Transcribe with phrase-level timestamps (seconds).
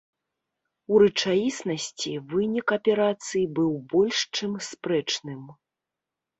[0.95, 5.41] У рэчаіснасці вынік аперацыі быў больш чым спрэчным.